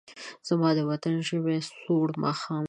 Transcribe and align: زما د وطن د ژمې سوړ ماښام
زما 0.47 0.69
د 0.77 0.79
وطن 0.89 1.13
د 1.19 1.25
ژمې 1.27 1.57
سوړ 1.69 2.07
ماښام 2.23 2.59